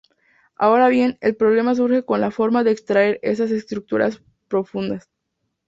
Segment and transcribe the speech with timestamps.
[0.55, 5.11] Ahora bien, el problema surge con la forma de extraer esas estructuras profundas.